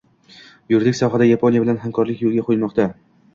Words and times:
Yuridik 0.73 0.97
sohada 0.99 1.27
Yaponiya 1.27 1.61
bilan 1.67 1.77
hamkorlik 1.85 2.25
yo‘lga 2.25 2.47
qo‘yilmoqdang 2.49 2.99